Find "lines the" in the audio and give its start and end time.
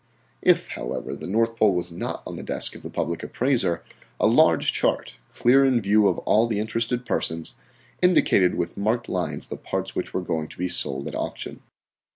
9.07-9.57